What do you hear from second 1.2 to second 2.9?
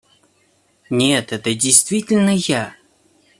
это действительно я.